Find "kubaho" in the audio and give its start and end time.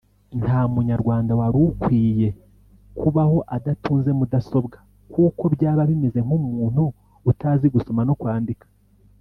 2.99-3.37